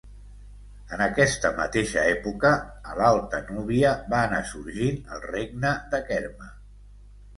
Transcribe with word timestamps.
En 0.95 1.01
aquesta 1.05 1.51
mateixa 1.59 2.05
època, 2.13 2.51
a 2.93 2.97
l'Alta 3.01 3.43
Nubia, 3.59 3.93
va 4.15 4.23
anar 4.31 4.41
sorgint 4.53 5.15
el 5.17 5.23
Regne 5.29 5.75
de 5.93 6.01
Kerma. 6.09 6.53